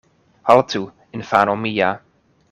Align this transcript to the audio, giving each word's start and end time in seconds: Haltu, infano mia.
Haltu, 0.51 0.81
infano 1.19 1.55
mia. 1.67 1.91